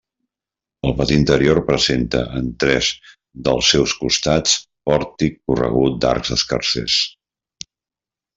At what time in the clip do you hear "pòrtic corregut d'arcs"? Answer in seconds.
4.91-6.35